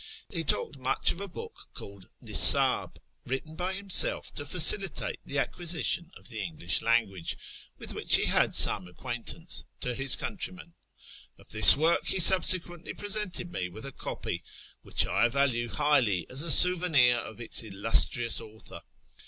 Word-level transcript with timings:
He 0.31 0.43
talked 0.43 0.79
much 0.79 1.11
of 1.11 1.21
a 1.21 1.27
book 1.27 1.69
called 1.75 2.09
Nisdh, 2.23 2.95
written 3.27 3.55
by 3.55 3.73
himself 3.73 4.33
to 4.33 4.47
facilitate 4.47 5.19
the 5.23 5.37
acquisition 5.37 6.09
of 6.17 6.27
the 6.27 6.41
English 6.41 6.81
language 6.81 7.37
(with 7.77 7.93
which 7.93 8.15
he 8.15 8.25
had 8.25 8.55
some 8.55 8.87
acquaintance) 8.87 9.63
to 9.81 9.93
his 9.93 10.15
countrymen. 10.15 10.73
Of 11.37 11.49
this 11.49 11.73
w^ork 11.75 12.07
he 12.07 12.19
subsequently 12.19 12.95
presented 12.95 13.51
me 13.51 13.69
w4th 13.69 13.85
a 13.85 13.91
copy, 13.91 14.43
which 14.81 15.05
I 15.05 15.27
value 15.27 15.69
highly 15.69 16.27
as 16.31 16.41
a 16.41 16.49
souvenir 16.49 17.17
of 17.17 17.39
its 17.39 17.61
illustrious 17.61 18.41
author. 18.41 18.81